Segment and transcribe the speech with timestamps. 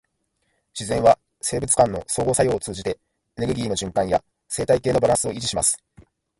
[0.73, 2.97] 自然は生物間の相互作用を通じて、
[3.37, 5.77] エネルギーの循環や生態系のバランスを維持します。